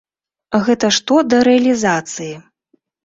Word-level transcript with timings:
Гэта 0.69 0.89
што 0.97 1.19
да 1.33 1.41
рэалізацыі. 1.49 2.31